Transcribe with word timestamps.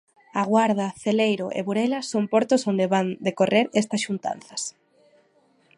A 0.41 0.43
Guarda, 0.51 0.87
Celeiro 1.01 1.47
e 1.57 1.59
Burela 1.67 1.99
son 2.11 2.23
portos 2.33 2.61
onde 2.71 2.91
van 2.93 3.07
decorrer 3.27 3.65
estas 3.81 4.01
xuntanzas. 4.05 4.61